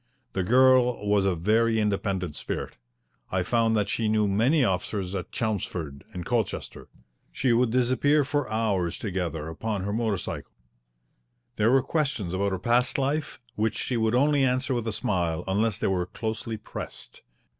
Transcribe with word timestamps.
The 0.33 0.41
girl 0.41 1.07
was 1.07 1.25
of 1.25 1.31
a 1.33 1.35
very 1.35 1.79
independent 1.79 2.35
spirit. 2.35 2.75
I 3.31 3.43
found 3.43 3.77
that 3.77 3.87
she 3.87 4.09
knew 4.09 4.27
many 4.27 4.63
officers 4.63 5.13
at 5.13 5.31
Chelmsford 5.31 6.03
and 6.11 6.25
Colchester. 6.25 6.87
She 7.31 7.53
would 7.53 7.69
disappear 7.69 8.23
for 8.23 8.49
hours 8.49 8.97
together 8.97 9.47
upon 9.47 9.83
her 9.83 9.93
motor 9.93 10.17
cycle. 10.17 10.53
There 11.55 11.69
were 11.69 11.83
questions 11.83 12.33
about 12.33 12.51
her 12.51 12.57
past 12.57 12.97
life 12.97 13.39
which 13.53 13.77
she 13.77 13.95
would 13.95 14.15
only 14.15 14.43
answer 14.43 14.73
with 14.73 14.87
a 14.87 14.91
smile 14.91 15.43
unless 15.47 15.77
they 15.77 15.85
were 15.85 16.07
closely 16.07 16.57
pressed. 16.57 17.21